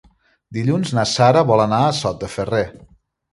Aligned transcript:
Dilluns 0.57 0.93
na 0.99 1.03
Sara 1.11 1.43
vol 1.51 1.61
anar 1.67 1.83
a 1.83 1.93
Sot 1.99 2.19
de 2.25 2.31
Ferrer. 2.39 2.65